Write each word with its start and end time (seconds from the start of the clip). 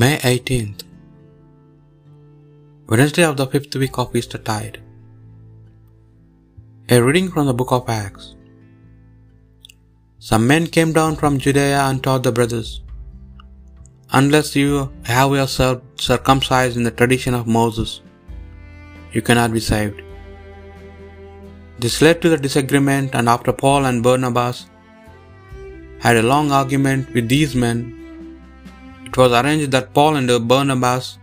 May 0.00 0.16
18th, 0.16 0.84
Wednesday 2.86 3.24
of 3.24 3.36
the 3.36 3.46
fifth 3.46 3.74
week 3.80 3.98
of 3.98 4.14
Easter 4.16 4.38
tide. 4.38 4.80
A 6.88 7.02
reading 7.06 7.28
from 7.30 7.44
the 7.46 7.52
book 7.52 7.72
of 7.72 7.90
Acts. 7.90 8.34
Some 10.18 10.46
men 10.46 10.66
came 10.76 10.94
down 10.94 11.16
from 11.16 11.36
Judea 11.36 11.82
and 11.82 12.02
taught 12.02 12.22
the 12.22 12.32
brothers, 12.32 12.80
Unless 14.12 14.56
you 14.56 14.90
have 15.04 15.32
yourself 15.32 15.82
circumcised 15.96 16.78
in 16.78 16.84
the 16.84 16.96
tradition 17.02 17.34
of 17.34 17.46
Moses, 17.46 18.00
you 19.12 19.20
cannot 19.20 19.52
be 19.52 19.60
saved. 19.60 20.00
This 21.78 22.00
led 22.00 22.22
to 22.22 22.30
the 22.30 22.38
disagreement, 22.38 23.14
and 23.14 23.28
after 23.28 23.52
Paul 23.52 23.84
and 23.84 24.02
Barnabas 24.02 24.70
had 25.98 26.16
a 26.16 26.30
long 26.34 26.50
argument 26.50 27.12
with 27.12 27.28
these 27.28 27.54
men, 27.54 28.01
it 29.12 29.18
was 29.18 29.32
arranged 29.32 29.72
that 29.72 29.92
Paul 29.92 30.16
and 30.16 30.48
Barnabas 30.48 31.18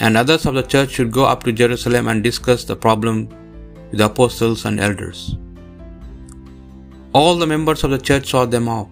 and 0.00 0.18
others 0.18 0.44
of 0.44 0.54
the 0.54 0.62
church 0.62 0.90
should 0.90 1.10
go 1.10 1.24
up 1.24 1.42
to 1.44 1.52
Jerusalem 1.52 2.08
and 2.08 2.22
discuss 2.22 2.64
the 2.64 2.76
problem 2.76 3.28
with 3.90 3.98
the 4.00 4.04
apostles 4.04 4.66
and 4.66 4.78
elders. 4.78 5.36
All 7.14 7.36
the 7.36 7.46
members 7.46 7.84
of 7.84 7.90
the 7.90 7.98
church 7.98 8.26
saw 8.32 8.44
them 8.44 8.68
off, 8.68 8.88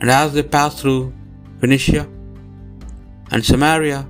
and 0.00 0.10
as 0.10 0.32
they 0.32 0.42
passed 0.42 0.80
through 0.80 1.12
Phoenicia 1.60 2.08
and 3.30 3.44
Samaria, 3.44 4.04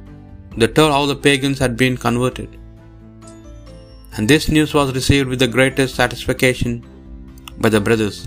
they 0.56 0.68
told 0.68 0.92
how 0.92 1.04
the 1.04 1.16
pagans 1.16 1.58
had 1.58 1.76
been 1.76 1.98
converted. 1.98 2.58
And 4.16 4.26
this 4.26 4.48
news 4.48 4.72
was 4.72 4.94
received 4.94 5.28
with 5.28 5.38
the 5.38 5.48
greatest 5.48 5.96
satisfaction 5.96 6.82
by 7.58 7.68
the 7.68 7.80
brothers. 7.80 8.26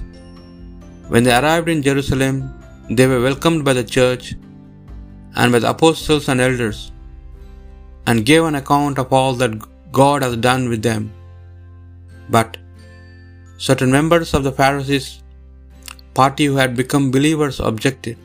When 1.08 1.24
they 1.24 1.36
arrived 1.36 1.70
in 1.70 1.82
Jerusalem, 1.82 2.61
they 2.98 3.08
were 3.12 3.22
welcomed 3.28 3.62
by 3.68 3.74
the 3.80 3.88
church 3.98 4.26
and 5.36 5.52
by 5.54 5.60
the 5.64 5.70
apostles 5.76 6.26
and 6.32 6.42
elders, 6.48 6.80
and 8.08 8.28
gave 8.30 8.44
an 8.48 8.58
account 8.60 8.98
of 9.04 9.14
all 9.18 9.34
that 9.42 9.54
God 10.00 10.20
has 10.26 10.36
done 10.50 10.64
with 10.72 10.82
them. 10.90 11.04
But 12.36 12.58
certain 13.68 13.92
members 13.98 14.30
of 14.38 14.44
the 14.48 14.56
Pharisees' 14.62 15.10
party 16.20 16.46
who 16.50 16.58
had 16.62 16.82
become 16.82 17.12
believers 17.18 17.60
objected, 17.72 18.18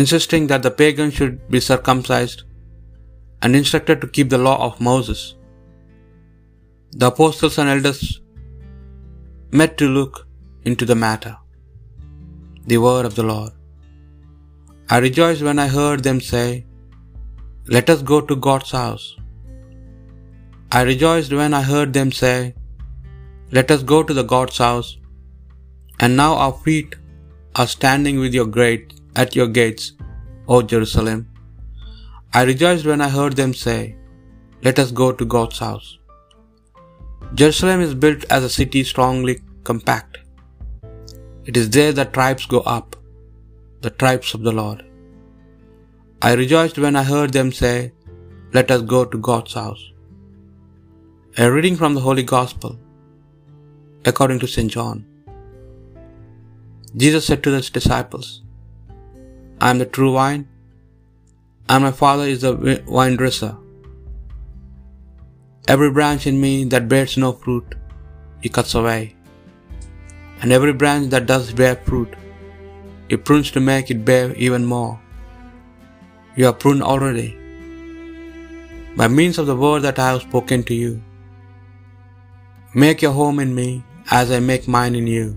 insisting 0.00 0.46
that 0.48 0.62
the 0.64 0.74
pagans 0.82 1.14
should 1.18 1.36
be 1.54 1.60
circumcised 1.72 2.40
and 3.42 3.56
instructed 3.60 4.00
to 4.00 4.14
keep 4.16 4.28
the 4.30 4.44
law 4.48 4.58
of 4.66 4.82
Moses. 4.90 5.22
The 7.00 7.08
apostles 7.12 7.56
and 7.60 7.70
elders 7.74 8.02
met 9.60 9.72
to 9.78 9.88
look 9.98 10.26
into 10.64 10.84
the 10.90 10.98
matter. 11.06 11.34
The 12.70 12.78
word 12.78 13.04
of 13.08 13.14
the 13.16 13.24
Lord. 13.24 13.52
I 14.94 14.98
rejoiced 14.98 15.42
when 15.46 15.58
I 15.58 15.66
heard 15.76 16.02
them 16.04 16.20
say, 16.20 16.64
Let 17.74 17.90
us 17.94 18.02
go 18.10 18.18
to 18.28 18.36
God's 18.46 18.70
house. 18.70 19.06
I 20.78 20.82
rejoiced 20.90 21.32
when 21.40 21.54
I 21.60 21.62
heard 21.70 21.92
them 21.98 22.12
say, 22.20 22.54
Let 23.58 23.72
us 23.74 23.82
go 23.92 23.98
to 24.04 24.14
the 24.18 24.26
God's 24.34 24.58
house. 24.66 24.90
And 25.98 26.16
now 26.22 26.30
our 26.44 26.54
feet 26.66 26.94
are 27.56 27.66
standing 27.66 28.20
with 28.20 28.38
your 28.38 28.46
great 28.58 28.94
at 29.16 29.34
your 29.38 29.48
gates, 29.58 29.92
O 30.46 30.62
Jerusalem. 30.74 31.20
I 32.32 32.44
rejoiced 32.52 32.86
when 32.92 33.02
I 33.08 33.10
heard 33.18 33.36
them 33.42 33.54
say, 33.66 33.80
Let 34.68 34.78
us 34.84 34.92
go 35.02 35.10
to 35.20 35.32
God's 35.36 35.58
house. 35.58 35.90
Jerusalem 37.34 37.80
is 37.80 37.94
built 38.06 38.24
as 38.36 38.44
a 38.44 38.54
city 38.60 38.84
strongly 38.84 39.40
compact. 39.64 40.21
It 41.50 41.56
is 41.60 41.68
there 41.76 41.92
that 41.98 42.12
tribes 42.16 42.44
go 42.46 42.60
up, 42.76 42.96
the 43.84 43.90
tribes 43.90 44.32
of 44.36 44.42
the 44.46 44.52
Lord. 44.52 44.80
I 46.26 46.34
rejoiced 46.40 46.78
when 46.78 46.96
I 47.00 47.02
heard 47.02 47.32
them 47.32 47.50
say, 47.60 47.92
Let 48.56 48.70
us 48.74 48.82
go 48.82 49.00
to 49.04 49.18
God's 49.28 49.54
house. 49.60 49.82
A 51.36 51.50
reading 51.54 51.76
from 51.80 51.94
the 51.94 52.04
Holy 52.08 52.22
Gospel 52.22 52.78
according 54.10 54.38
to 54.42 54.50
St. 54.54 54.70
John. 54.76 54.98
Jesus 57.02 57.26
said 57.26 57.42
to 57.42 57.54
his 57.56 57.70
disciples, 57.70 58.28
I 59.60 59.70
am 59.70 59.78
the 59.78 59.86
true 59.96 60.12
vine, 60.12 60.44
and 61.68 61.84
my 61.84 61.92
Father 62.02 62.26
is 62.34 62.42
the 62.42 62.54
vine 62.96 63.16
dresser. 63.16 63.52
Every 65.74 65.90
branch 65.98 66.26
in 66.30 66.40
me 66.44 66.54
that 66.74 66.88
bears 66.92 67.16
no 67.24 67.32
fruit, 67.32 67.74
he 68.42 68.48
cuts 68.48 68.74
away. 68.80 69.02
And 70.42 70.52
every 70.52 70.72
branch 70.72 71.10
that 71.10 71.26
does 71.26 71.52
bear 71.52 71.76
fruit, 71.76 72.14
he 73.08 73.16
prunes 73.16 73.50
to 73.52 73.60
make 73.60 73.90
it 73.92 74.04
bear 74.04 74.34
even 74.34 74.64
more. 74.64 75.00
You 76.36 76.48
are 76.48 76.58
pruned 76.64 76.82
already 76.82 77.30
by 78.96 79.08
means 79.08 79.38
of 79.38 79.46
the 79.46 79.56
word 79.56 79.82
that 79.82 79.98
I 79.98 80.08
have 80.10 80.22
spoken 80.22 80.64
to 80.64 80.74
you. 80.74 81.00
Make 82.74 83.02
your 83.02 83.12
home 83.12 83.38
in 83.38 83.54
me 83.54 83.84
as 84.10 84.30
I 84.30 84.40
make 84.40 84.66
mine 84.76 84.94
in 84.94 85.06
you. 85.06 85.36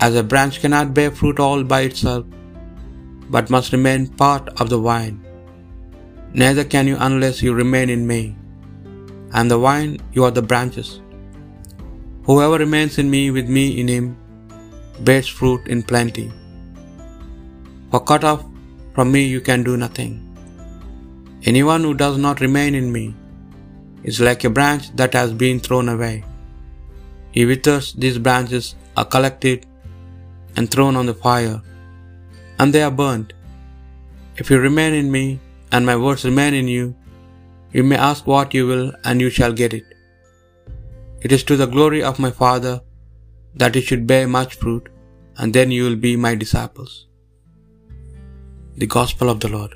As 0.00 0.14
a 0.14 0.22
branch 0.22 0.60
cannot 0.60 0.92
bear 0.92 1.10
fruit 1.10 1.40
all 1.40 1.64
by 1.64 1.80
itself, 1.82 2.26
but 3.30 3.50
must 3.54 3.72
remain 3.72 4.08
part 4.22 4.48
of 4.60 4.68
the 4.68 4.78
vine, 4.78 5.16
neither 6.34 6.64
can 6.64 6.86
you 6.86 6.96
unless 7.08 7.42
you 7.42 7.54
remain 7.54 7.88
in 7.88 8.06
me. 8.06 8.36
And 9.32 9.50
the 9.50 9.58
vine, 9.58 10.00
you 10.12 10.24
are 10.24 10.30
the 10.30 10.42
branches. 10.42 11.00
Whoever 12.26 12.58
remains 12.58 12.98
in 12.98 13.10
me, 13.10 13.30
with 13.30 13.48
me 13.56 13.78
in 13.80 13.88
him, 13.88 14.16
bears 15.00 15.28
fruit 15.28 15.66
in 15.66 15.82
plenty. 15.82 16.32
For 17.90 18.00
cut 18.00 18.24
off 18.24 18.44
from 18.94 19.12
me 19.12 19.24
you 19.24 19.40
can 19.48 19.62
do 19.62 19.76
nothing. 19.76 20.14
Anyone 21.50 21.82
who 21.82 21.92
does 21.92 22.16
not 22.16 22.40
remain 22.40 22.74
in 22.74 22.90
me 22.90 23.14
is 24.04 24.20
like 24.20 24.44
a 24.44 24.54
branch 24.58 24.84
that 24.96 25.12
has 25.12 25.34
been 25.34 25.60
thrown 25.60 25.90
away. 25.90 26.24
He 27.32 27.44
withers, 27.44 27.92
these 27.92 28.18
branches 28.18 28.74
are 28.96 29.04
collected 29.04 29.66
and 30.56 30.70
thrown 30.70 30.96
on 30.96 31.06
the 31.06 31.14
fire, 31.26 31.60
and 32.58 32.72
they 32.72 32.82
are 32.82 32.96
burnt. 33.02 33.34
If 34.36 34.50
you 34.50 34.58
remain 34.58 34.94
in 34.94 35.10
me, 35.10 35.40
and 35.72 35.84
my 35.84 35.96
words 35.96 36.24
remain 36.24 36.54
in 36.54 36.68
you, 36.68 36.94
you 37.72 37.82
may 37.82 37.96
ask 37.96 38.26
what 38.26 38.54
you 38.54 38.66
will, 38.66 38.92
and 39.04 39.20
you 39.20 39.28
shall 39.28 39.52
get 39.52 39.74
it. 39.74 39.84
It 41.26 41.32
is 41.34 41.44
to 41.48 41.56
the 41.58 41.72
glory 41.74 42.02
of 42.08 42.18
my 42.24 42.30
Father 42.42 42.74
that 43.60 43.76
you 43.76 43.82
should 43.86 44.10
bear 44.10 44.26
much 44.28 44.56
fruit, 44.62 44.88
and 45.38 45.56
then 45.56 45.70
you 45.74 45.84
will 45.84 46.00
be 46.08 46.16
my 46.24 46.34
disciples. 46.42 46.92
The 48.82 48.90
Gospel 48.98 49.30
of 49.32 49.40
the 49.44 49.50
Lord. 49.56 49.72